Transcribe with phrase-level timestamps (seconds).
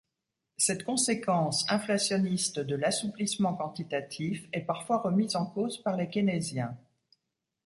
[0.57, 6.75] Cette conséquence inflationniste de l'assouplissement quantitatif est parfois remise en cause par les keynésiens.